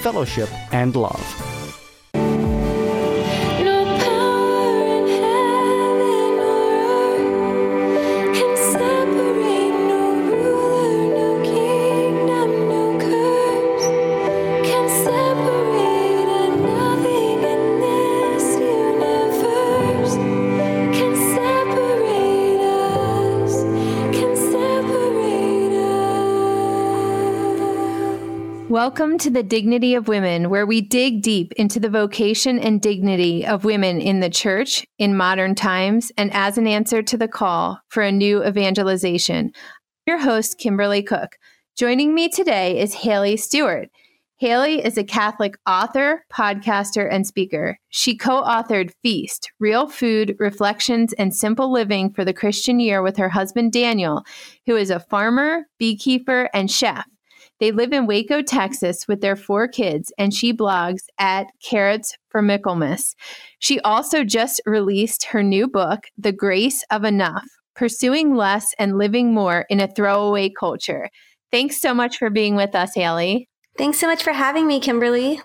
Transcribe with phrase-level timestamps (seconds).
[0.00, 1.49] fellowship, and love.
[29.20, 33.66] To the Dignity of Women, where we dig deep into the vocation and dignity of
[33.66, 38.02] women in the church in modern times and as an answer to the call for
[38.02, 39.52] a new evangelization.
[40.06, 41.36] Your host, Kimberly Cook.
[41.76, 43.90] Joining me today is Haley Stewart.
[44.38, 47.76] Haley is a Catholic author, podcaster, and speaker.
[47.90, 53.18] She co authored Feast Real Food, Reflections, and Simple Living for the Christian Year with
[53.18, 54.24] her husband, Daniel,
[54.64, 57.04] who is a farmer, beekeeper, and chef.
[57.60, 62.40] They live in Waco, Texas with their four kids, and she blogs at Carrots for
[62.40, 63.14] Michaelmas.
[63.58, 67.44] She also just released her new book, The Grace of Enough
[67.76, 71.08] Pursuing Less and Living More in a Throwaway Culture.
[71.50, 73.48] Thanks so much for being with us, Haley.
[73.76, 75.40] Thanks so much for having me, Kimberly.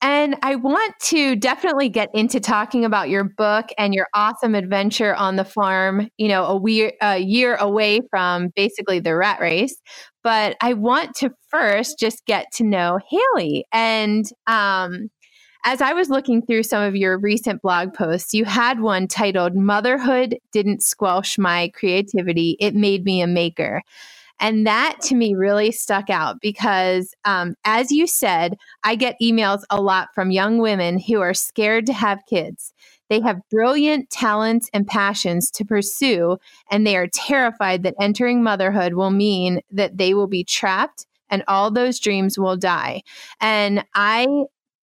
[0.00, 5.14] And I want to definitely get into talking about your book and your awesome adventure
[5.14, 9.74] on the farm, you know, a, we- a year away from basically the rat race.
[10.22, 13.64] But I want to first just get to know Haley.
[13.72, 15.08] And um,
[15.64, 19.56] as I was looking through some of your recent blog posts, you had one titled
[19.56, 23.82] Motherhood Didn't Squelch My Creativity, It Made Me a Maker.
[24.40, 29.62] And that to me really stuck out because, um, as you said, I get emails
[29.70, 32.72] a lot from young women who are scared to have kids.
[33.08, 36.38] They have brilliant talents and passions to pursue,
[36.70, 41.42] and they are terrified that entering motherhood will mean that they will be trapped and
[41.48, 43.02] all those dreams will die.
[43.40, 44.26] And I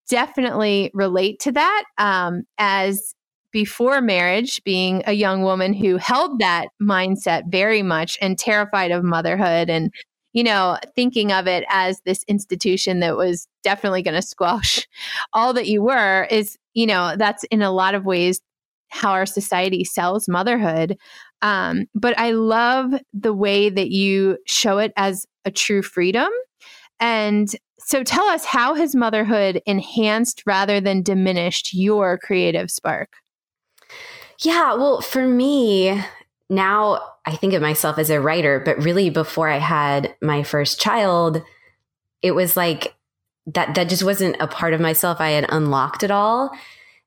[0.09, 3.14] definitely relate to that um, as
[3.55, 9.01] before marriage, being a young woman who held that mindset very much and terrified of
[9.01, 9.93] motherhood and,
[10.33, 14.85] you know, thinking of it as this institution that was definitely going to squash
[15.33, 18.41] all that you were is, you know, that's in a lot of ways
[18.89, 20.97] how our society sells motherhood.
[21.41, 26.27] Um, but I love the way that you show it as a true freedom.
[26.99, 27.47] And
[27.79, 33.15] so tell us how has motherhood enhanced rather than diminished your creative spark?
[34.39, 36.01] Yeah, well, for me,
[36.49, 40.79] now I think of myself as a writer, but really before I had my first
[40.79, 41.41] child,
[42.21, 42.95] it was like
[43.47, 45.19] that that just wasn't a part of myself.
[45.19, 46.51] I had unlocked it all.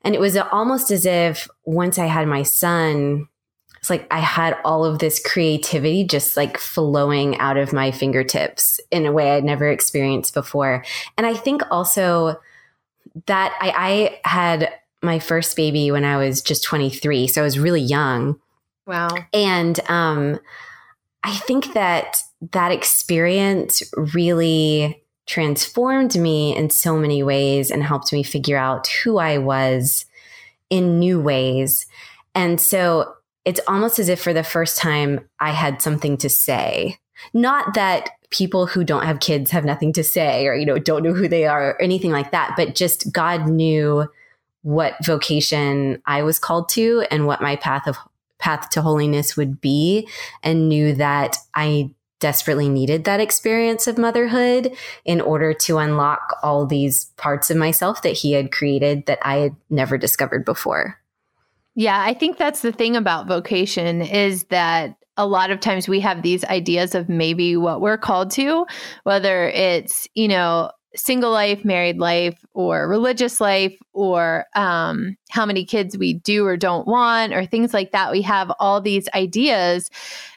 [0.03, 3.29] And it was almost as if once I had my son,
[3.79, 8.81] it's like I had all of this creativity just like flowing out of my fingertips
[8.91, 10.85] in a way I'd never experienced before.
[11.17, 12.41] And I think also
[13.27, 14.73] that I, I had
[15.03, 17.27] my first baby when I was just 23.
[17.29, 18.41] So I was really young.
[18.87, 19.09] Wow.
[19.33, 20.41] And um,
[21.23, 22.17] I think that
[22.53, 29.19] that experience really transformed me in so many ways and helped me figure out who
[29.19, 30.07] I was
[30.71, 31.87] in new ways.
[32.35, 36.99] And so it's almost as if for the first time I had something to say.
[37.35, 41.03] Not that people who don't have kids have nothing to say or, you know, don't
[41.03, 44.09] know who they are or anything like that, but just God knew
[44.69, 47.97] what vocation I was called to and what my path of
[48.39, 50.07] path to holiness would be
[50.43, 54.77] and knew that I desperately needed that experience of motherhood
[55.07, 59.37] in order to unlock all these parts of myself that he had created that I
[59.37, 60.99] had never discovered before.
[61.75, 66.01] Yeah, I think that's the thing about vocation is that a lot of times we
[66.01, 68.67] have these ideas of maybe what we're called to,
[69.05, 75.65] whether it's, you know, single life, married life, or religious life, or um, how many
[75.65, 78.13] kids we do or don't want, or things like that.
[78.13, 79.91] We have all these ideas.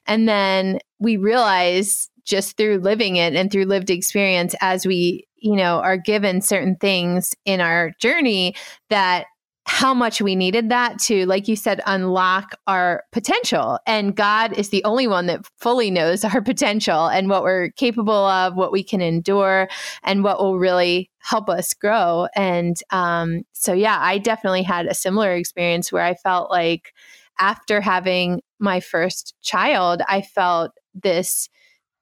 [0.06, 5.56] And then we realize just through living it and through lived experience as we, you
[5.56, 8.56] know, are given certain things in our journey
[8.90, 9.26] that
[9.66, 13.78] how much we needed that to, like you said, unlock our potential.
[13.86, 18.14] And God is the only one that fully knows our potential and what we're capable
[18.14, 19.68] of, what we can endure,
[20.04, 22.28] and what will really help us grow.
[22.36, 26.94] And um, so, yeah, I definitely had a similar experience where I felt like
[27.40, 31.50] after having my first child, I felt this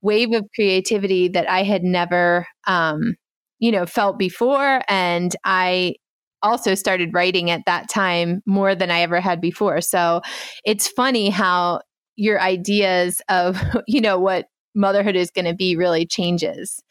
[0.02, 3.16] wave of creativity that I had never, um,
[3.60, 4.82] you know, felt before.
[4.88, 5.96] And I
[6.42, 9.82] also started writing at that time more than I ever had before.
[9.82, 10.22] So
[10.66, 11.82] it's funny how
[12.16, 16.82] your ideas of, you know, what motherhood is going to be really changes.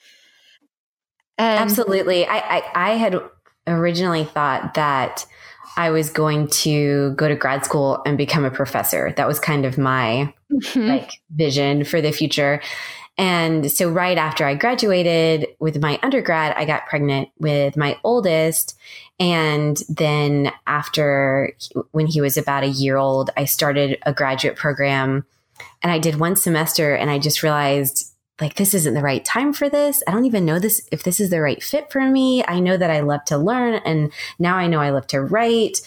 [1.37, 2.27] And Absolutely.
[2.27, 3.21] I, I, I had
[3.67, 5.27] originally thought that
[5.77, 9.13] I was going to go to grad school and become a professor.
[9.17, 10.89] That was kind of my mm-hmm.
[10.89, 12.61] like vision for the future.
[13.17, 18.77] And so right after I graduated with my undergrad, I got pregnant with my oldest.
[19.21, 21.53] And then after
[21.91, 25.27] when he was about a year old, I started a graduate program
[25.83, 29.53] and I did one semester and I just realized like this isn't the right time
[29.53, 30.03] for this.
[30.07, 32.45] I don't even know this if this is the right fit for me.
[32.47, 35.81] I know that I love to learn and now I know I love to write,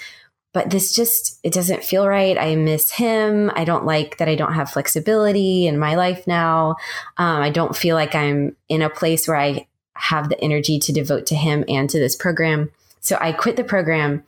[0.54, 4.36] but this just it doesn't feel right i miss him i don't like that i
[4.36, 6.76] don't have flexibility in my life now
[7.18, 10.92] um, i don't feel like i'm in a place where i have the energy to
[10.92, 12.70] devote to him and to this program
[13.02, 14.24] so i quit the program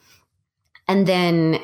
[0.88, 1.56] and then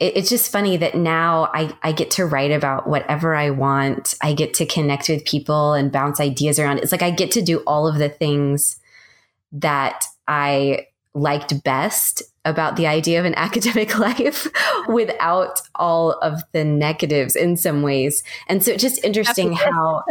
[0.00, 4.14] it, it's just funny that now I, I get to write about whatever i want
[4.20, 7.42] i get to connect with people and bounce ideas around it's like i get to
[7.42, 8.78] do all of the things
[9.52, 14.46] that i liked best about the idea of an academic life
[14.88, 18.22] without all of the negatives in some ways.
[18.48, 20.04] And so it's just interesting how,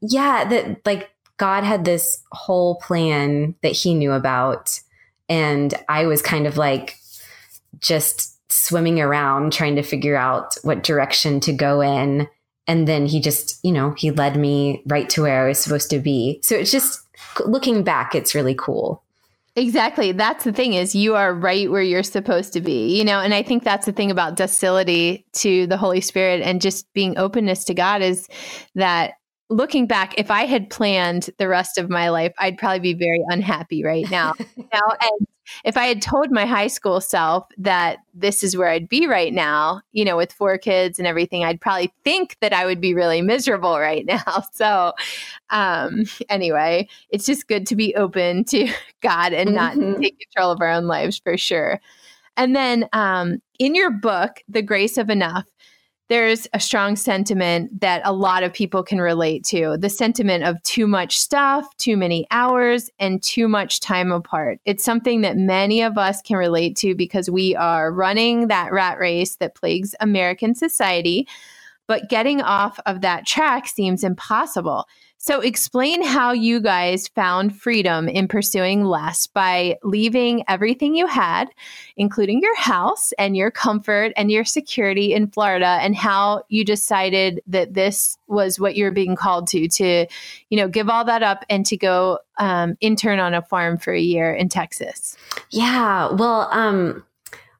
[0.00, 4.80] yeah, that like God had this whole plan that he knew about.
[5.28, 6.96] And I was kind of like
[7.80, 12.28] just swimming around trying to figure out what direction to go in.
[12.66, 15.90] And then he just, you know, he led me right to where I was supposed
[15.90, 16.40] to be.
[16.42, 17.00] So it's just
[17.44, 19.02] looking back, it's really cool.
[19.54, 20.12] Exactly.
[20.12, 22.98] That's the thing is you are right where you're supposed to be.
[22.98, 26.60] You know, and I think that's the thing about docility to the Holy Spirit and
[26.60, 28.28] just being openness to God is
[28.74, 29.14] that
[29.48, 33.22] looking back, if I had planned the rest of my life, I'd probably be very
[33.28, 34.34] unhappy right now.
[34.72, 35.26] now and
[35.64, 39.32] if I had told my high school self that this is where I'd be right
[39.32, 42.94] now, you know, with four kids and everything, I'd probably think that I would be
[42.94, 44.42] really miserable right now.
[44.52, 44.92] So,
[45.50, 48.68] um, anyway, it's just good to be open to
[49.02, 49.90] God and mm-hmm.
[49.92, 51.80] not take control of our own lives for sure.
[52.36, 55.46] And then um, in your book, The Grace of Enough,
[56.08, 60.62] there's a strong sentiment that a lot of people can relate to the sentiment of
[60.62, 64.60] too much stuff, too many hours, and too much time apart.
[64.64, 68.98] It's something that many of us can relate to because we are running that rat
[68.98, 71.26] race that plagues American society.
[71.88, 74.86] But getting off of that track seems impossible.
[75.26, 81.46] So, explain how you guys found freedom in pursuing less by leaving everything you had,
[81.96, 87.42] including your house and your comfort and your security in Florida, and how you decided
[87.48, 90.06] that this was what you're being called to, to,
[90.48, 93.92] you know, give all that up and to go um, intern on a farm for
[93.92, 95.16] a year in Texas.
[95.50, 96.08] Yeah.
[96.12, 97.04] Well, um,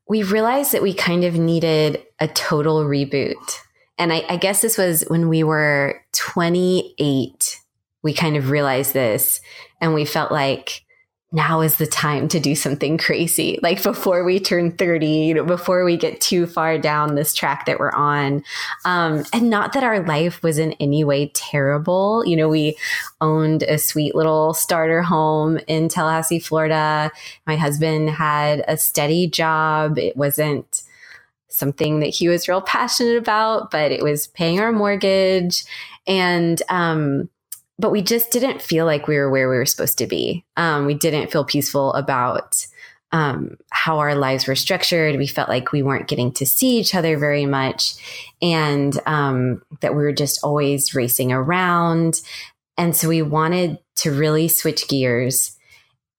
[0.08, 3.65] we realized that we kind of needed a total reboot.
[3.98, 7.60] And I, I guess this was when we were 28.
[8.02, 9.40] We kind of realized this
[9.81, 10.86] and we felt like
[11.32, 13.58] now is the time to do something crazy.
[13.62, 17.67] Like before we turn 30, you know, before we get too far down this track
[17.67, 18.44] that we're on.
[18.84, 22.24] Um, and not that our life was in any way terrible.
[22.24, 22.76] You know, we
[23.20, 27.10] owned a sweet little starter home in Tallahassee, Florida.
[27.46, 29.98] My husband had a steady job.
[29.98, 30.82] It wasn't,
[31.56, 35.65] something that he was real passionate about, but it was paying our mortgage.
[36.06, 37.29] And, um,
[37.79, 40.44] but we just didn't feel like we were where we were supposed to be.
[40.56, 42.67] Um, we didn't feel peaceful about
[43.13, 45.17] um, how our lives were structured.
[45.17, 47.94] We felt like we weren't getting to see each other very much,
[48.43, 52.20] and um, that we were just always racing around.
[52.77, 55.56] And so we wanted to really switch gears.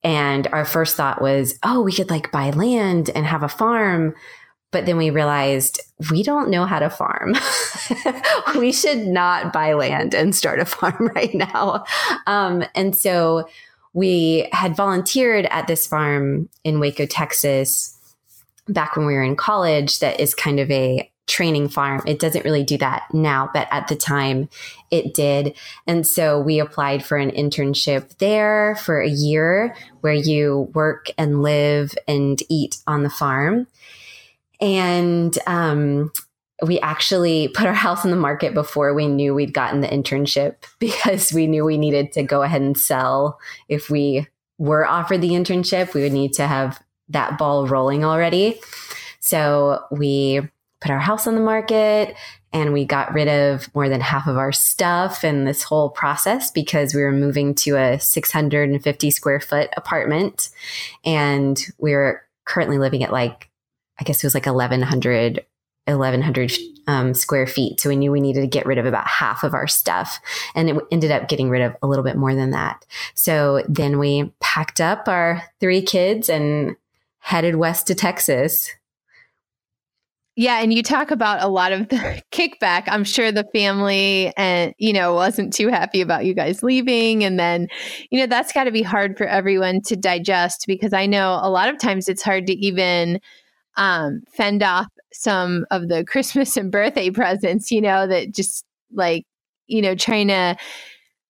[0.03, 4.15] And our first thought was, oh, we could like buy land and have a farm.
[4.71, 5.79] But then we realized
[6.11, 7.35] we don't know how to farm.
[8.57, 11.85] we should not buy land and start a farm right now.
[12.25, 13.47] Um, and so
[13.93, 17.97] we had volunteered at this farm in Waco, Texas,
[18.67, 22.01] back when we were in college, that is kind of a training farm.
[22.05, 24.49] It doesn't really do that now, but at the time
[24.91, 25.55] it did.
[25.85, 31.41] And so we applied for an internship there for a year where you work and
[31.41, 33.67] live and eat on the farm.
[34.59, 36.11] And um,
[36.63, 40.55] we actually put our house on the market before we knew we'd gotten the internship
[40.79, 43.39] because we knew we needed to go ahead and sell.
[43.69, 48.59] If we were offered the internship, we would need to have that ball rolling already.
[49.19, 50.41] So we
[50.81, 52.15] put our house on the market
[52.53, 56.51] and we got rid of more than half of our stuff in this whole process
[56.51, 60.49] because we were moving to a 650 square foot apartment
[61.03, 63.46] and we were currently living at like
[63.99, 65.45] i guess it was like 1100
[65.87, 66.51] 1100
[66.87, 67.79] um, square feet.
[67.79, 70.19] So we knew we needed to get rid of about half of our stuff
[70.55, 72.85] and it ended up getting rid of a little bit more than that.
[73.13, 76.75] So then we packed up our three kids and
[77.19, 78.71] headed west to texas.
[80.39, 82.83] Yeah, and you talk about a lot of the kickback.
[82.87, 87.39] I'm sure the family and you know wasn't too happy about you guys leaving and
[87.39, 87.67] then
[88.11, 91.49] you know that's got to be hard for everyone to digest because I know a
[91.49, 93.19] lot of times it's hard to even
[93.77, 99.25] um, fend off some of the Christmas and birthday presents, you know, that just like
[99.67, 100.55] you know trying to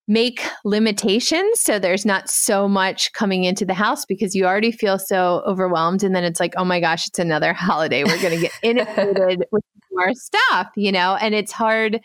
[0.08, 4.98] make limitations so there's not so much coming into the house because you already feel
[4.98, 8.04] so overwhelmed and then it's like oh my gosh it's another holiday.
[8.04, 12.00] We're going to get inundated with more stuff you know and it's hard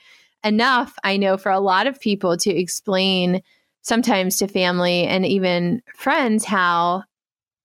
[0.44, 3.42] enough i know for a lot of people to explain
[3.82, 7.02] sometimes to family and even friends how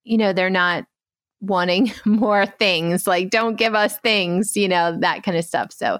[0.04, 0.86] you know they're not
[1.42, 6.00] wanting more things like don't give us things you know that kind of stuff so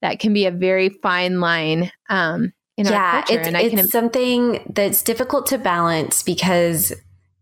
[0.00, 5.46] that can be a very fine line um yeah, it's, and it's something that's difficult
[5.48, 6.92] to balance because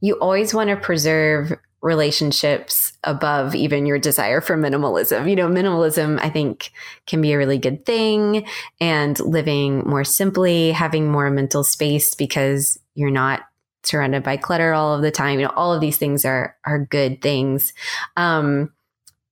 [0.00, 5.28] you always want to preserve relationships above even your desire for minimalism.
[5.28, 6.72] You know, minimalism, I think,
[7.06, 8.46] can be a really good thing
[8.80, 13.42] and living more simply, having more mental space because you're not
[13.82, 15.38] surrounded by clutter all of the time.
[15.38, 17.72] You know, all of these things are are good things.
[18.16, 18.72] Um,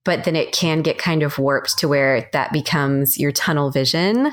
[0.04, 4.32] but then it can get kind of warped to where that becomes your tunnel vision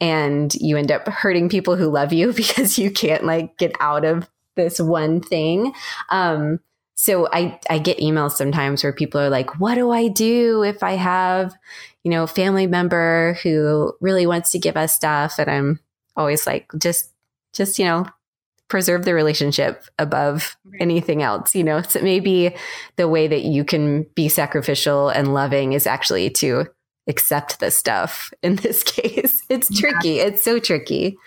[0.00, 4.04] and you end up hurting people who love you because you can't like get out
[4.04, 5.72] of this one thing.
[6.10, 6.58] Um,
[6.94, 10.82] so I, I get emails sometimes where people are like, what do I do if
[10.82, 11.54] I have,
[12.02, 15.38] you know, family member who really wants to give us stuff?
[15.38, 15.80] And I'm
[16.16, 17.10] always like, just,
[17.52, 18.06] just, you know,
[18.72, 21.54] preserve the relationship above anything else.
[21.54, 22.54] You know, so maybe
[22.96, 26.64] the way that you can be sacrificial and loving is actually to
[27.06, 29.42] accept the stuff in this case.
[29.50, 30.20] It's tricky.
[30.20, 31.18] It's so tricky.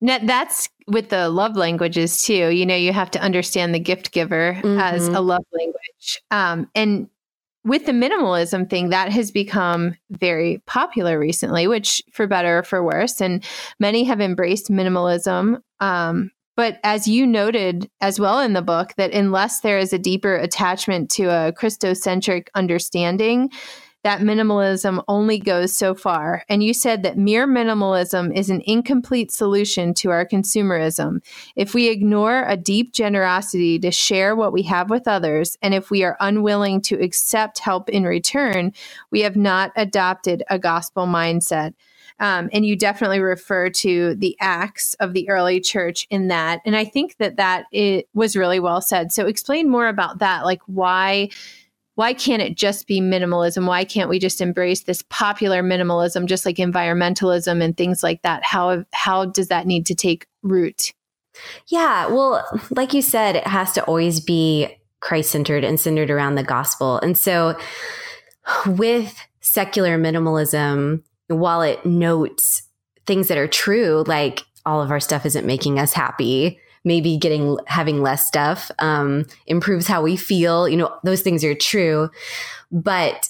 [0.00, 2.48] Now, that's with the love languages too.
[2.48, 4.80] You know, you have to understand the gift giver mm-hmm.
[4.80, 6.20] as a love language.
[6.32, 7.08] Um, and
[7.64, 12.82] with the minimalism thing, that has become very popular recently, which for better or for
[12.82, 13.20] worse.
[13.20, 13.44] And
[13.78, 15.60] many have embraced minimalism.
[15.78, 19.98] Um, but as you noted as well in the book, that unless there is a
[19.98, 23.50] deeper attachment to a Christocentric understanding,
[24.06, 26.44] that minimalism only goes so far.
[26.48, 31.24] And you said that mere minimalism is an incomplete solution to our consumerism.
[31.56, 35.90] If we ignore a deep generosity to share what we have with others, and if
[35.90, 38.72] we are unwilling to accept help in return,
[39.10, 41.74] we have not adopted a gospel mindset.
[42.18, 46.60] Um, and you definitely refer to the acts of the early church in that.
[46.64, 49.12] And I think that that it was really well said.
[49.12, 51.28] So explain more about that, like why
[51.96, 53.66] why can't it just be minimalism?
[53.66, 58.44] Why can't we just embrace this popular minimalism, just like environmentalism and things like that?
[58.44, 60.92] How how does that need to take root?
[61.68, 64.68] Yeah, well, like you said, it has to always be
[65.00, 66.98] Christ centered and centered around the gospel.
[66.98, 67.58] And so,
[68.66, 72.62] with secular minimalism, while it notes
[73.06, 77.58] things that are true, like all of our stuff isn't making us happy, maybe getting
[77.66, 80.68] having less stuff um, improves how we feel.
[80.68, 82.10] You know, those things are true,
[82.70, 83.28] but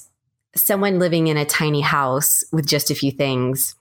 [0.54, 3.76] someone living in a tiny house with just a few things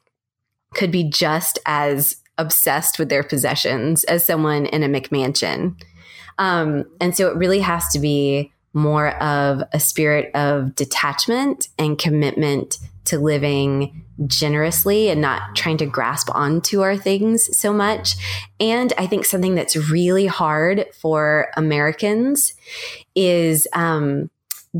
[0.73, 5.81] could be just as obsessed with their possessions as someone in a McMansion.
[6.37, 11.97] Um, and so it really has to be more of a spirit of detachment and
[11.97, 18.15] commitment to living generously and not trying to grasp onto our things so much.
[18.59, 22.53] And I think something that's really hard for Americans
[23.15, 24.29] is um,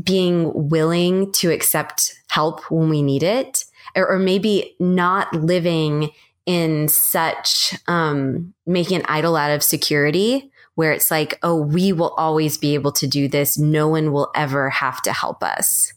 [0.02, 6.10] being willing to accept help when we need it, or, or maybe not living
[6.44, 12.10] in such um, making an idol out of security where it's like, oh, we will
[12.10, 13.58] always be able to do this.
[13.58, 15.92] No one will ever have to help us.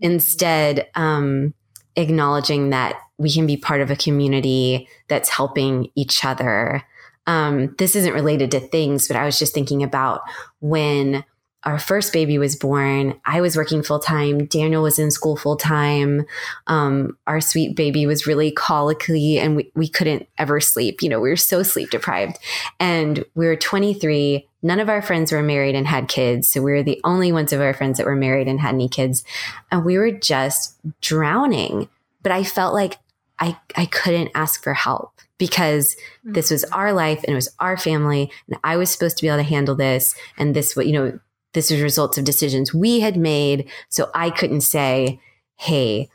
[0.00, 1.52] Instead, um,
[1.96, 6.82] acknowledging that we can be part of a community that's helping each other.
[7.26, 10.22] Um, this isn't related to things, but I was just thinking about
[10.60, 11.24] when
[11.64, 14.46] our first baby was born, I was working full time.
[14.46, 16.26] Daniel was in school full time.
[16.66, 21.02] Um, our sweet baby was really colicky and we, we couldn't ever sleep.
[21.02, 22.38] You know, we were so sleep deprived.
[22.80, 24.48] And we were 23.
[24.62, 26.48] None of our friends were married and had kids.
[26.48, 28.88] So we were the only ones of our friends that were married and had any
[28.88, 29.24] kids.
[29.70, 31.88] And we were just drowning.
[32.22, 32.98] But I felt like
[33.38, 36.74] I, I couldn't ask for help because this was mm-hmm.
[36.74, 39.42] our life and it was our family and I was supposed to be able to
[39.42, 40.14] handle this.
[40.38, 41.18] And this, you know,
[41.52, 43.68] this was results of decisions we had made.
[43.88, 45.20] So I couldn't say,
[45.56, 46.08] Hey,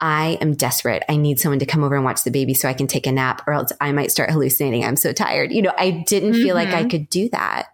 [0.00, 1.02] I am desperate.
[1.08, 3.12] I need someone to come over and watch the baby so I can take a
[3.12, 4.84] nap or else I might start hallucinating.
[4.84, 5.52] I'm so tired.
[5.52, 6.42] You know, I didn't mm-hmm.
[6.42, 6.88] feel like I mm-hmm.
[6.88, 7.68] could do that.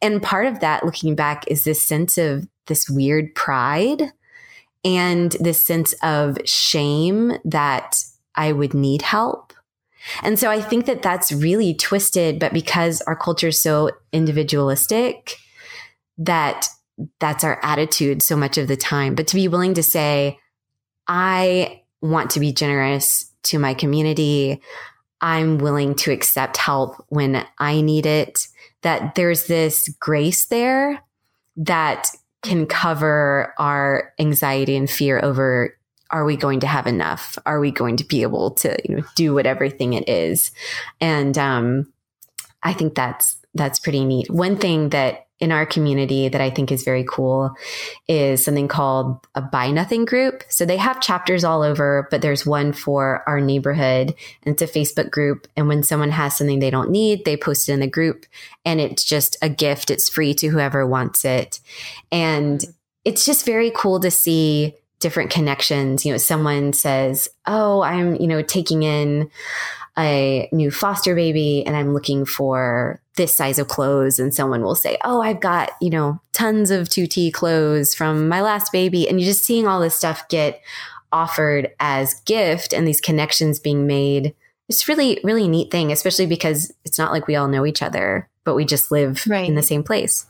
[0.00, 4.12] And part of that looking back is this sense of this weird pride
[4.84, 8.02] and this sense of shame that
[8.34, 9.52] I would need help.
[10.22, 15.36] And so I think that that's really twisted, but because our culture is so individualistic,
[16.18, 16.68] that
[17.20, 19.14] that's our attitude so much of the time.
[19.14, 20.38] But to be willing to say,
[21.06, 24.60] I want to be generous to my community.
[25.20, 28.46] I'm willing to accept help when I need it.
[28.82, 31.02] That there's this grace there
[31.56, 32.08] that
[32.42, 35.74] can cover our anxiety and fear over
[36.10, 37.38] are we going to have enough?
[37.44, 40.52] Are we going to be able to, you know, do whatever everything it is?
[41.00, 41.92] And um,
[42.62, 44.30] I think that's that's pretty neat.
[44.30, 47.54] One thing that in our community that I think is very cool
[48.08, 50.42] is something called a buy nothing group.
[50.48, 54.66] So they have chapters all over, but there's one for our neighborhood and it's a
[54.66, 55.46] Facebook group.
[55.56, 58.26] And when someone has something they don't need, they post it in the group
[58.64, 59.90] and it's just a gift.
[59.90, 61.60] It's free to whoever wants it.
[62.10, 62.70] And mm-hmm.
[63.04, 66.04] it's just very cool to see different connections.
[66.04, 69.30] You know, someone says, Oh, I'm, you know, taking in
[69.96, 74.74] a new foster baby and I'm looking for this size of clothes and someone will
[74.74, 79.20] say, "Oh, I've got, you know, tons of 2T clothes from my last baby." And
[79.20, 80.62] you're just seeing all this stuff get
[81.12, 84.34] offered as gift and these connections being made.
[84.70, 88.30] It's really really neat thing, especially because it's not like we all know each other,
[88.44, 89.46] but we just live right.
[89.46, 90.24] in the same place.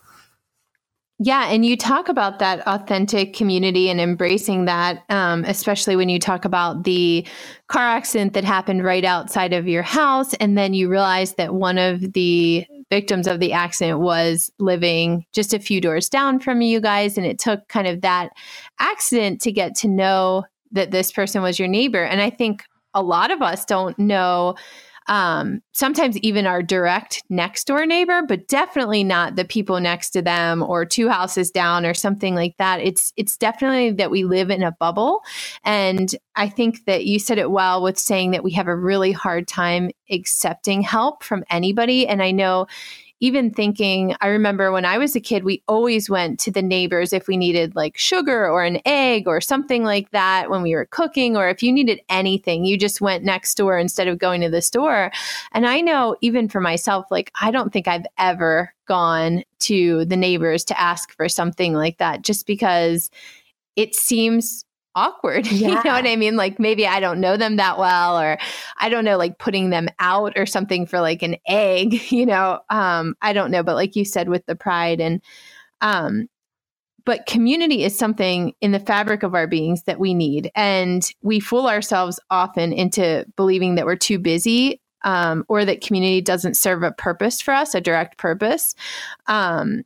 [1.21, 6.21] Yeah, and you talk about that authentic community and embracing that, um, especially when you
[6.21, 7.27] talk about the
[7.67, 11.77] car accident that happened right outside of your house, and then you realize that one
[11.77, 16.81] of the victims of the accident was living just a few doors down from you
[16.81, 18.31] guys, and it took kind of that
[18.81, 22.03] accident to get to know that this person was your neighbor.
[22.03, 24.55] And I think a lot of us don't know
[25.09, 30.23] um, sometimes even our direct next door neighbor, but definitely not the people next to
[30.23, 32.81] them or two houses down or something like that.
[32.81, 35.23] It's it's definitely that we live in a bubble,
[35.65, 39.13] and I think that you said it well with saying that we have a really
[39.13, 42.07] hard time accepting help from anybody.
[42.07, 42.67] And I know
[43.21, 47.13] even thinking, I remember when I was a kid, we always went to the neighbors
[47.13, 50.87] if we needed like sugar or an egg or something like that when we were
[50.87, 54.51] cooking, or if you needed anything, you just went next door instead of going to
[54.51, 55.11] the store.
[55.53, 60.17] And I know even for myself, like, I don't think I've ever gone to the
[60.17, 63.11] neighbors to ask for something like that just because
[63.77, 64.65] it seems
[64.99, 65.47] awkward.
[65.47, 65.69] Yeah.
[65.69, 66.37] you know what I mean?
[66.37, 68.39] Like maybe I don't know them that well, or
[68.79, 72.61] I don't know, like putting them out or something for like an egg, you know.
[72.71, 75.23] Um, I don't know, but like you said with the pride and
[75.81, 76.29] um
[77.05, 80.51] but community is something in the fabric of our beings that we need.
[80.55, 86.21] And we fool ourselves often into believing that we're too busy um, or that community
[86.21, 88.75] doesn't serve a purpose for us, a direct purpose.
[89.27, 89.85] Um,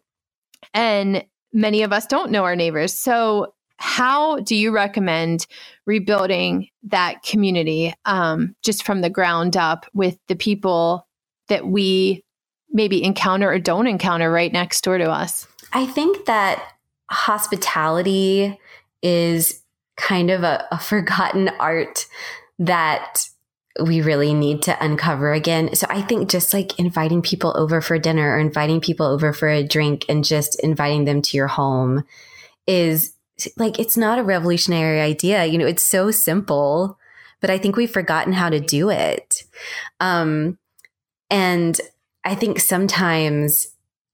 [0.75, 2.92] and many of us don't know our neighbors.
[2.92, 5.45] So how do you recommend
[5.87, 11.05] rebuilding that community um, just from the ground up with the people
[11.49, 12.25] that we
[12.71, 15.49] maybe encounter or don't encounter right next door to us?
[15.73, 16.64] I think that
[17.11, 18.57] hospitality
[19.03, 19.61] is
[19.97, 22.07] kind of a, a forgotten art
[22.61, 23.25] that
[23.83, 25.75] we really need to uncover again.
[25.75, 29.49] So I think just like inviting people over for dinner or inviting people over for
[29.49, 32.05] a drink and just inviting them to your home
[32.68, 33.14] is
[33.57, 35.44] like it's not a revolutionary idea.
[35.44, 36.98] You know, it's so simple,
[37.40, 39.44] but I think we've forgotten how to do it.
[40.00, 40.59] Um,
[41.31, 41.81] and
[42.24, 43.68] I think sometimes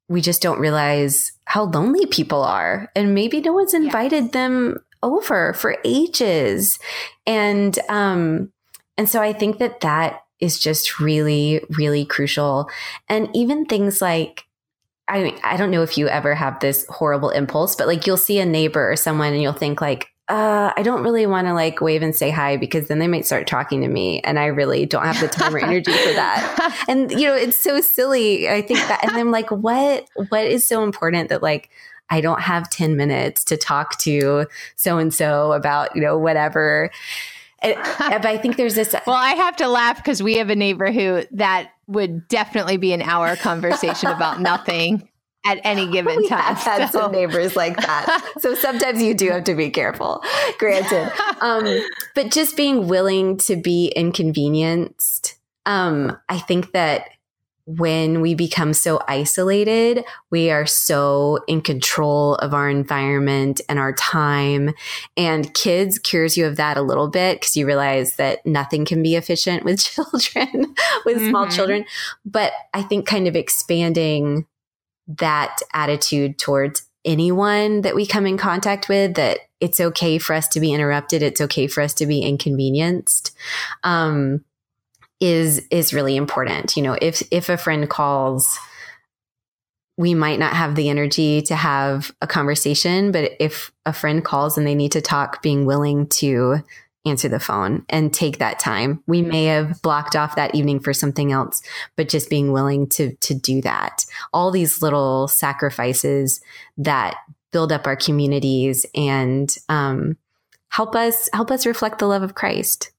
[0.08, 5.52] we just don't realize how lonely people are, and maybe no one's invited them over
[5.52, 6.78] for ages.
[7.26, 8.52] And um,
[8.96, 12.68] and so I think that that is just really, really crucial.
[13.08, 14.44] And even things like
[15.08, 18.16] I mean, I don't know if you ever have this horrible impulse, but like you'll
[18.16, 21.54] see a neighbor or someone and you'll think like, uh, I don't really want to
[21.54, 24.20] like wave and say hi because then they might start talking to me.
[24.20, 26.84] And I really don't have the time or energy for that.
[26.88, 28.48] And, you know, it's so silly.
[28.48, 31.70] I think that, and I'm like, what, what is so important that like,
[32.10, 36.90] I don't have 10 minutes to talk to so and so about, you know, whatever.
[37.62, 38.94] But I think there's this.
[39.06, 42.92] well, I have to laugh because we have a neighbor who that would definitely be
[42.92, 45.08] an hour conversation about nothing
[45.44, 46.40] at any given we time.
[46.40, 47.00] Have had so.
[47.00, 48.32] some neighbors like that.
[48.40, 50.22] so sometimes you do have to be careful,
[50.58, 51.10] granted.
[51.40, 51.82] Um,
[52.14, 55.36] but just being willing to be inconvenienced.
[55.64, 57.08] Um, I think that
[57.68, 63.92] when we become so isolated, we are so in control of our environment and our
[63.92, 64.72] time.
[65.18, 69.02] And kids cures you of that a little bit because you realize that nothing can
[69.02, 71.28] be efficient with children, with mm-hmm.
[71.28, 71.84] small children.
[72.24, 74.46] But I think kind of expanding
[75.06, 80.48] that attitude towards anyone that we come in contact with that it's okay for us
[80.48, 83.34] to be interrupted it's okay for us to be inconvenienced
[83.84, 84.44] um,
[85.20, 88.58] is is really important you know if if a friend calls
[89.96, 94.56] we might not have the energy to have a conversation but if a friend calls
[94.56, 96.62] and they need to talk being willing to
[97.08, 99.02] answer the phone and take that time.
[99.06, 101.62] We may have blocked off that evening for something else,
[101.96, 104.04] but just being willing to to do that.
[104.32, 106.40] All these little sacrifices
[106.76, 107.16] that
[107.52, 110.16] build up our communities and um,
[110.68, 112.90] help us help us reflect the love of Christ.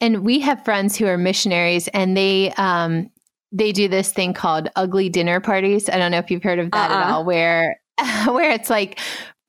[0.00, 3.10] And we have friends who are missionaries, and they um,
[3.52, 5.88] they do this thing called ugly dinner parties.
[5.88, 7.00] I don't know if you've heard of that uh-uh.
[7.00, 7.80] at all, where
[8.26, 8.98] where it's like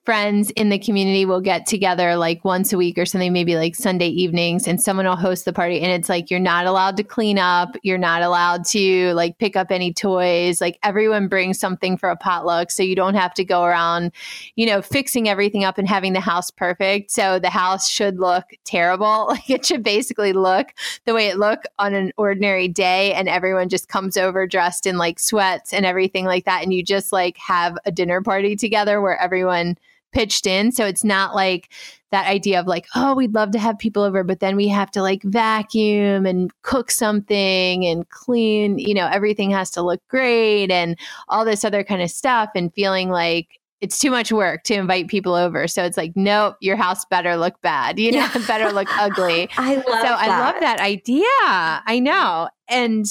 [0.05, 3.75] friends in the community will get together like once a week or something, maybe like
[3.75, 5.81] Sunday evenings, and someone will host the party.
[5.81, 9.55] And it's like you're not allowed to clean up, you're not allowed to like pick
[9.55, 10.61] up any toys.
[10.61, 12.69] Like everyone brings something for a potluck.
[12.69, 14.11] So you don't have to go around,
[14.55, 17.09] you know, fixing everything up and having the house perfect.
[17.09, 19.25] So the house should look terrible.
[19.35, 23.11] Like it should basically look the way it look on an ordinary day.
[23.13, 26.63] And everyone just comes over dressed in like sweats and everything like that.
[26.63, 29.77] And you just like have a dinner party together where everyone
[30.15, 30.71] pitched in.
[30.71, 31.69] So it's not like
[32.11, 34.89] that idea of like, oh, we'd love to have people over, but then we have
[34.91, 40.71] to like vacuum and cook something and clean, you know, everything has to look great
[40.71, 40.97] and
[41.27, 45.09] all this other kind of stuff and feeling like it's too much work to invite
[45.09, 45.67] people over.
[45.67, 48.37] So it's like, nope, your house better look bad, you know, yeah.
[48.47, 49.49] better look ugly.
[49.57, 50.17] I love so that.
[50.17, 51.25] I love that idea.
[51.37, 52.47] I know.
[52.69, 53.05] And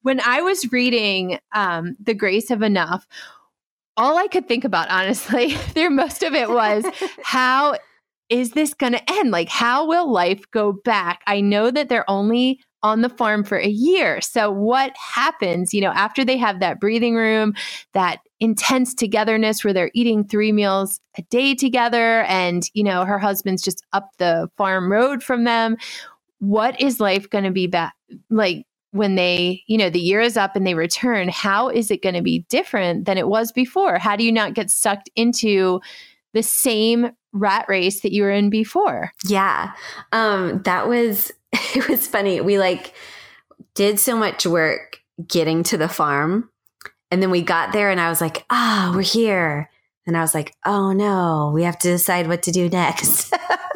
[0.00, 3.06] when I was reading um, The Grace of Enough,
[3.96, 6.84] all I could think about, honestly, there most of it was
[7.22, 7.76] how
[8.28, 9.30] is this going to end?
[9.30, 11.20] Like, how will life go back?
[11.26, 14.20] I know that they're only on the farm for a year.
[14.20, 17.54] So, what happens, you know, after they have that breathing room,
[17.92, 23.18] that intense togetherness where they're eating three meals a day together, and, you know, her
[23.18, 25.76] husband's just up the farm road from them?
[26.38, 27.94] What is life going to be back
[28.30, 32.02] like when they, you know, the year is up and they return, how is it
[32.02, 33.98] going to be different than it was before?
[33.98, 35.80] How do you not get sucked into
[36.34, 39.12] the same rat race that you were in before?
[39.24, 39.72] Yeah.
[40.12, 42.40] Um that was it was funny.
[42.40, 42.94] We like
[43.74, 46.50] did so much work getting to the farm
[47.10, 49.70] and then we got there and I was like, "Ah, oh, we're here."
[50.06, 53.34] And I was like, "Oh no, we have to decide what to do next."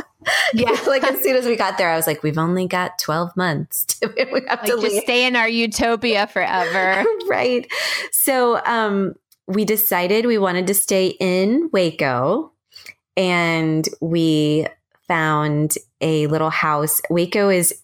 [0.61, 0.81] yeah.
[0.87, 3.85] like as soon as we got there, I was like, we've only got 12 months.
[4.01, 5.03] To, we have like to just leave.
[5.03, 7.05] stay in our utopia forever.
[7.29, 7.71] right.
[8.12, 9.14] So um,
[9.47, 12.53] we decided we wanted to stay in Waco
[13.16, 14.66] and we
[15.09, 17.01] found a little house.
[17.09, 17.75] Waco is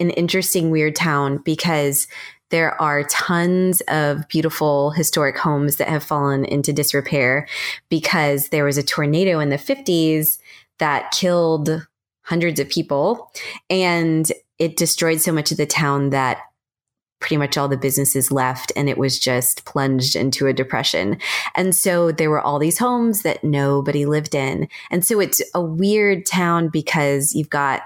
[0.00, 2.08] an interesting, weird town because
[2.50, 7.46] there are tons of beautiful historic homes that have fallen into disrepair
[7.88, 10.38] because there was a tornado in the 50s
[10.78, 11.86] that killed
[12.22, 13.30] hundreds of people
[13.68, 16.38] and it destroyed so much of the town that
[17.20, 21.18] pretty much all the businesses left and it was just plunged into a depression.
[21.56, 24.68] And so there were all these homes that nobody lived in.
[24.90, 27.82] And so it's a weird town because you've got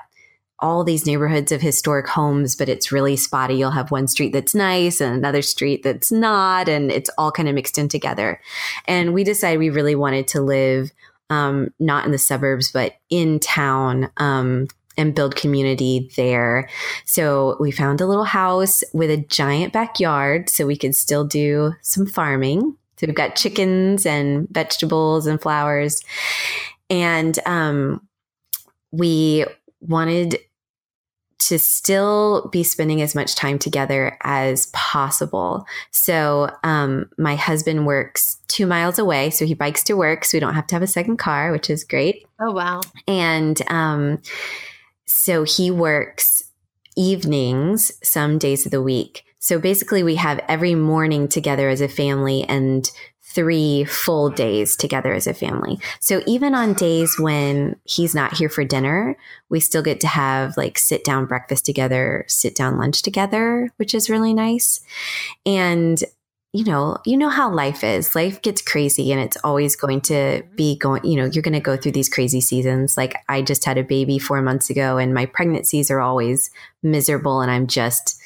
[0.62, 3.54] all these neighborhoods of historic homes, but it's really spotty.
[3.54, 7.48] You'll have one street that's nice and another street that's not, and it's all kind
[7.48, 8.40] of mixed in together.
[8.86, 10.92] And we decided we really wanted to live
[11.28, 14.10] um, not in the suburbs, but in town.
[14.16, 16.68] Um, and build community there.
[17.06, 21.72] So we found a little house with a giant backyard so we could still do
[21.80, 22.76] some farming.
[22.98, 26.02] So we've got chickens and vegetables and flowers.
[26.90, 28.06] And um,
[28.90, 29.46] we
[29.80, 30.38] wanted
[31.48, 35.66] to still be spending as much time together as possible.
[35.90, 40.40] So, um, my husband works two miles away, so he bikes to work, so we
[40.40, 42.26] don't have to have a second car, which is great.
[42.40, 42.80] Oh, wow.
[43.08, 44.22] And um,
[45.04, 46.44] so he works
[46.96, 49.24] evenings some days of the week.
[49.38, 52.88] So basically, we have every morning together as a family and
[53.34, 55.78] three full days together as a family.
[56.00, 59.16] So even on days when he's not here for dinner,
[59.48, 63.94] we still get to have like sit down breakfast together, sit down lunch together, which
[63.94, 64.80] is really nice.
[65.46, 66.02] And
[66.54, 68.14] you know, you know how life is.
[68.14, 70.54] Life gets crazy and it's always going to mm-hmm.
[70.54, 72.94] be going, you know, you're going to go through these crazy seasons.
[72.94, 76.50] Like I just had a baby 4 months ago and my pregnancies are always
[76.82, 78.20] miserable and I'm just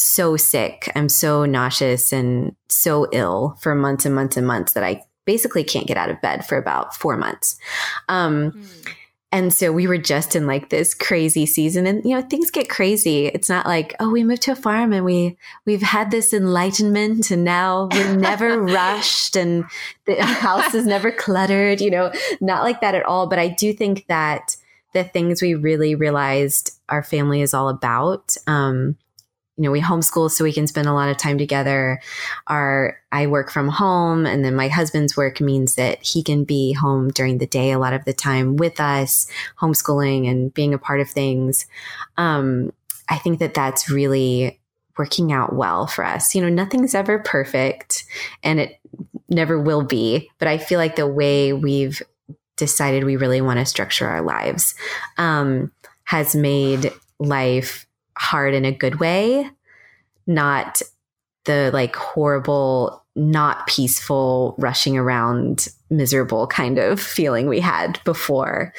[0.00, 0.90] so sick.
[0.94, 5.64] I'm so nauseous and so ill for months and months and months that I basically
[5.64, 7.56] can't get out of bed for about four months.
[8.08, 8.94] Um, mm.
[9.32, 12.68] And so we were just in like this crazy season and you know things get
[12.68, 13.26] crazy.
[13.26, 15.36] It's not like oh we moved to a farm and we
[15.66, 19.64] we've had this enlightenment and now we're never rushed and
[20.06, 23.72] the house is never cluttered, you know, not like that at all, but I do
[23.72, 24.56] think that
[24.94, 28.96] the things we really realized our family is all about um,
[29.60, 32.00] you know, we homeschool so we can spend a lot of time together.
[32.46, 36.72] Our I work from home and then my husband's work means that he can be
[36.72, 40.78] home during the day a lot of the time with us, homeschooling and being a
[40.78, 41.66] part of things.
[42.16, 42.72] Um,
[43.10, 44.58] I think that that's really
[44.96, 46.34] working out well for us.
[46.34, 48.04] You know, nothing's ever perfect
[48.42, 48.80] and it
[49.28, 52.00] never will be, but I feel like the way we've
[52.56, 54.74] decided we really want to structure our lives
[55.18, 55.70] um,
[56.04, 57.86] has made life
[58.20, 59.50] hard in a good way,
[60.26, 60.82] not
[61.46, 68.72] the like horrible, not peaceful, rushing around miserable kind of feeling we had before.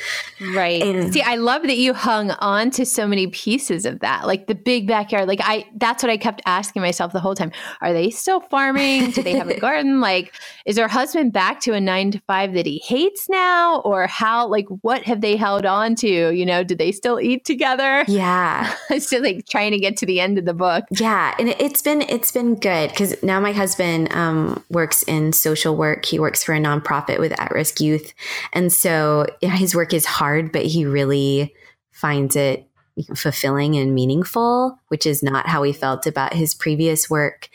[0.54, 0.82] Right.
[0.82, 4.26] And, See, I love that you hung on to so many pieces of that.
[4.26, 5.28] Like the big backyard.
[5.28, 7.52] Like I that's what I kept asking myself the whole time.
[7.82, 9.12] Are they still farming?
[9.12, 10.00] Do they have a garden?
[10.00, 10.34] Like
[10.66, 14.48] is her husband back to a 9 to 5 that he hates now or how
[14.48, 16.32] like what have they held on to?
[16.32, 18.06] You know, do they still eat together?
[18.08, 18.74] Yeah.
[19.00, 20.86] still like trying to get to the end of the book.
[20.92, 25.76] Yeah, and it's been it's been good cuz now my husband um, works in social
[25.76, 26.06] work.
[26.06, 28.14] He works for a nonprofit nonprofit with at risk youth.
[28.54, 31.54] And so his work is hard, but he really
[31.92, 32.68] finds it
[33.16, 37.50] fulfilling and meaningful, which is not how he felt about his previous work.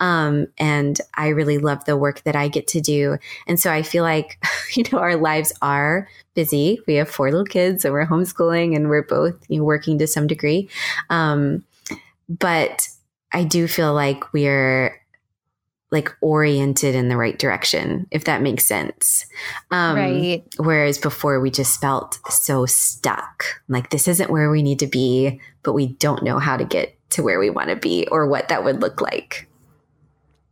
[0.00, 3.16] Um, and I really love the work that I get to do.
[3.46, 4.42] And so I feel like,
[4.74, 6.80] you know, our lives are busy.
[6.86, 10.06] We have four little kids and we're homeschooling and we're both you know, working to
[10.06, 10.68] some degree.
[11.08, 11.64] Um,
[12.28, 12.88] but
[13.32, 14.99] I do feel like we're
[15.90, 19.26] like oriented in the right direction, if that makes sense.
[19.70, 20.44] Um, right.
[20.56, 25.40] Whereas before we just felt so stuck, like this isn't where we need to be,
[25.62, 28.48] but we don't know how to get to where we want to be or what
[28.48, 29.48] that would look like.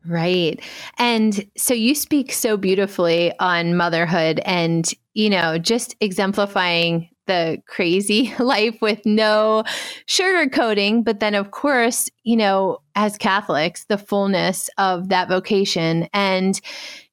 [0.06, 0.60] Right.
[0.96, 8.34] And so you speak so beautifully on motherhood and, you know, just exemplifying the crazy
[8.40, 9.62] life with no
[10.08, 11.04] sugarcoating.
[11.04, 16.08] But then, of course, you know, as Catholics, the fullness of that vocation.
[16.12, 16.60] And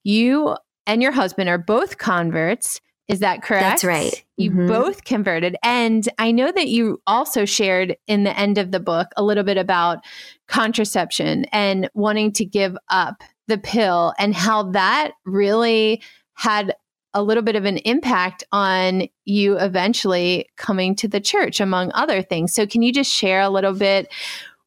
[0.04, 2.82] you and your husband are both converts.
[3.08, 3.62] Is that correct?
[3.62, 4.26] That's right.
[4.36, 4.68] You mm-hmm.
[4.68, 5.56] both converted.
[5.62, 9.44] And I know that you also shared in the end of the book a little
[9.44, 10.00] bit about
[10.48, 16.02] contraception and wanting to give up the pill and how that really
[16.34, 16.74] had
[17.14, 22.22] a little bit of an impact on you eventually coming to the church, among other
[22.22, 22.54] things.
[22.54, 24.12] So, can you just share a little bit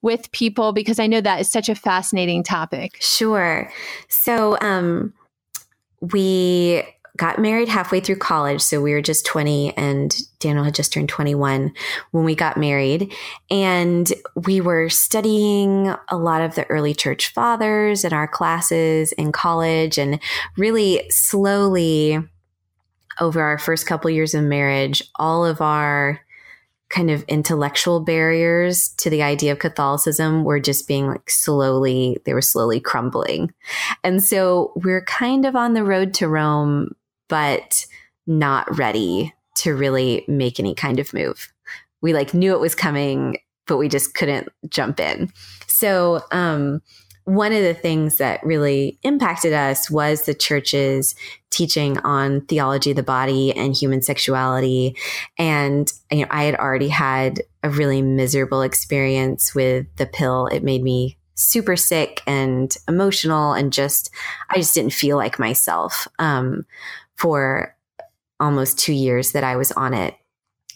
[0.03, 0.73] with people?
[0.73, 2.99] Because I know that is such a fascinating topic.
[3.01, 3.71] Sure.
[4.09, 5.15] So, um,
[6.01, 6.85] we
[7.19, 8.63] got married halfway through college.
[8.63, 11.73] So we were just 20 and Daniel had just turned 21
[12.13, 13.13] when we got married.
[13.51, 14.11] And
[14.47, 19.99] we were studying a lot of the early church fathers in our classes in college
[19.99, 20.21] and
[20.57, 22.21] really slowly
[23.21, 26.21] over our first couple years of marriage, all of our
[26.89, 32.33] kind of intellectual barriers to the idea of Catholicism were just being like slowly, they
[32.33, 33.53] were slowly crumbling.
[34.03, 36.95] And so we're kind of on the road to Rome,
[37.29, 37.87] but
[38.27, 41.53] not ready to really make any kind of move.
[42.01, 45.31] We like knew it was coming, but we just couldn't jump in.
[45.67, 46.81] So, um,
[47.29, 51.15] one of the things that really impacted us was the church's
[51.51, 54.97] teaching on theology of the body and human sexuality.
[55.37, 60.47] And you know, I had already had a really miserable experience with the pill.
[60.47, 64.11] It made me super sick and emotional and just
[64.49, 66.65] I just didn't feel like myself um,
[67.15, 67.77] for
[68.41, 70.15] almost two years that I was on it.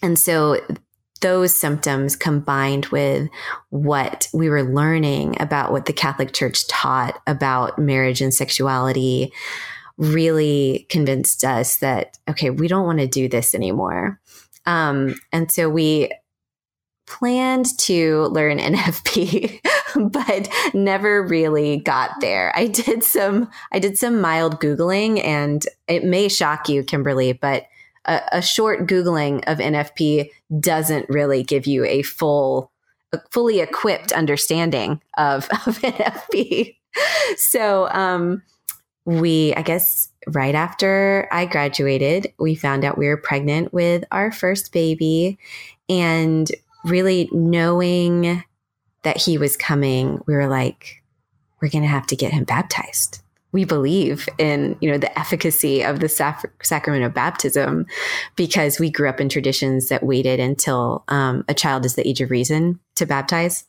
[0.03, 0.61] And so
[1.23, 3.29] those symptoms combined with
[3.69, 9.31] what we were learning about what the Catholic Church taught about marriage and sexuality
[9.97, 14.19] really convinced us that, okay, we don't want to do this anymore.
[14.65, 16.11] Um, and so we
[17.07, 19.61] planned to learn NFP,
[20.11, 22.51] but never really got there.
[22.53, 27.65] I did some, I did some mild Googling and it may shock you, Kimberly, but
[28.05, 32.71] a, a short Googling of NFP doesn't really give you a full,
[33.11, 36.75] a fully equipped understanding of, of NFP.
[37.37, 38.43] So, um,
[39.05, 44.31] we, I guess, right after I graduated, we found out we were pregnant with our
[44.31, 45.37] first baby.
[45.89, 46.49] And
[46.85, 48.43] really knowing
[49.03, 51.03] that he was coming, we were like,
[51.61, 53.22] we're going to have to get him baptized.
[53.53, 57.85] We believe in, you know, the efficacy of the sac- sacrament of baptism
[58.35, 62.19] because we grew up in traditions that waited until um, a child is the age
[62.19, 63.65] of reason to baptize.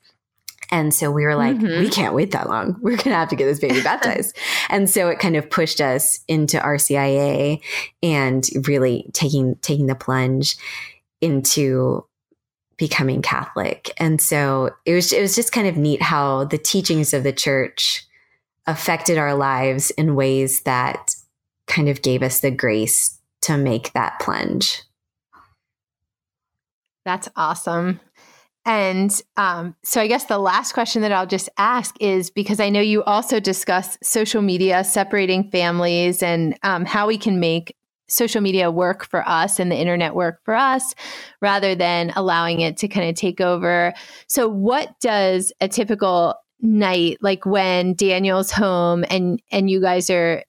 [0.71, 1.81] And so we were like, mm-hmm.
[1.81, 2.77] we can't wait that long.
[2.83, 4.37] We're going to have to get this baby baptized.
[4.71, 7.61] and so it kind of pushed us into RCIA
[8.03, 10.57] and really taking, taking the plunge
[11.21, 12.05] into
[12.77, 13.93] becoming Catholic.
[13.99, 17.33] And so it was, it was just kind of neat how the teachings of the
[17.33, 18.05] church
[18.67, 21.15] affected our lives in ways that
[21.67, 24.83] kind of gave us the grace to make that plunge.
[27.05, 28.01] That's awesome.
[28.67, 32.71] And um, so, I guess the last question that I'll just ask is because I
[32.71, 37.77] know you also discuss social media separating families and um, how we can make
[38.09, 40.95] social media work for us and the internet work for us
[41.41, 43.93] rather than allowing it to kind of take over.
[44.29, 50.45] So, what does a typical night like when Daniel's home and and you guys are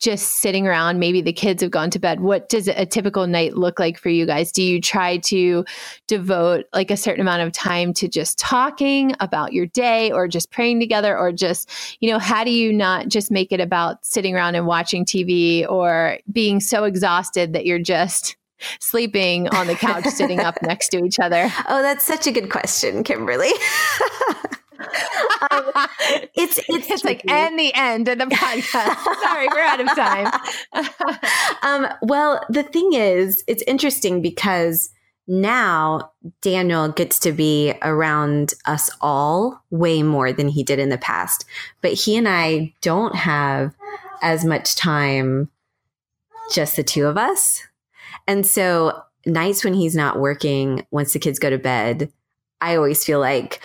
[0.00, 2.20] just sitting around, maybe the kids have gone to bed.
[2.20, 4.50] What does a typical night look like for you guys?
[4.50, 5.64] Do you try to
[6.08, 10.50] devote like a certain amount of time to just talking about your day or just
[10.50, 11.70] praying together or just,
[12.00, 15.70] you know, how do you not just make it about sitting around and watching TV
[15.70, 18.36] or being so exhausted that you're just
[18.80, 21.52] sleeping on the couch sitting up next to each other?
[21.68, 23.52] Oh, that's such a good question, Kimberly.
[25.50, 25.70] um,
[26.34, 29.22] it's it's, it's like and the end of the podcast.
[29.22, 30.40] Sorry, we're out of time.
[31.62, 34.90] um, well, the thing is, it's interesting because
[35.26, 36.10] now
[36.42, 41.44] Daniel gets to be around us all way more than he did in the past.
[41.82, 43.74] But he and I don't have
[44.22, 45.48] as much time,
[46.52, 47.62] just the two of us.
[48.26, 52.12] And so nights when he's not working, once the kids go to bed,
[52.60, 53.60] I always feel like,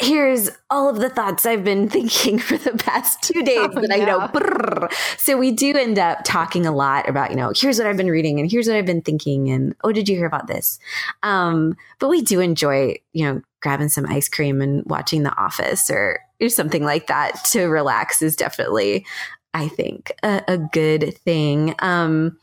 [0.00, 3.92] here's all of the thoughts I've been thinking for the past two days oh, that.
[3.92, 4.20] I know.
[4.34, 4.92] Brrr.
[5.18, 8.10] So we do end up talking a lot about, you know, here's what I've been
[8.10, 9.50] reading and here's what I've been thinking.
[9.50, 10.78] And oh, did you hear about this?
[11.22, 15.88] Um, but we do enjoy, you know, grabbing some ice cream and watching The Office
[15.90, 19.06] or, or something like that to relax is definitely,
[19.54, 21.74] I think, a, a good thing.
[21.78, 22.38] Um,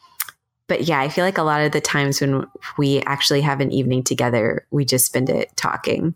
[0.67, 2.45] but yeah, I feel like a lot of the times when
[2.77, 6.15] we actually have an evening together, we just spend it talking.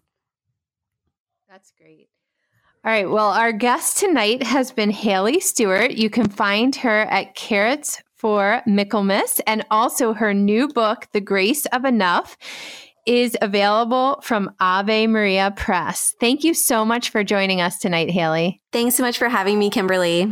[2.86, 3.10] All right.
[3.10, 5.93] Well, our guest tonight has been Haley Stewart.
[5.93, 11.65] You can find her at Carrots for Michaelmas, and also her new book, The Grace
[11.65, 12.38] of Enough,
[13.08, 16.13] is available from Ave Maria Press.
[16.19, 18.62] Thank you so much for joining us tonight, Haley.
[18.71, 20.32] Thanks so much for having me, Kimberly.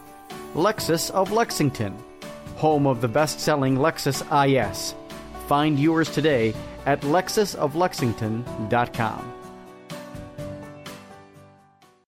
[0.53, 1.97] Lexus of Lexington,
[2.57, 4.93] home of the best selling Lexus IS.
[5.47, 6.53] Find yours today
[6.85, 9.40] at lexusoflexington.com.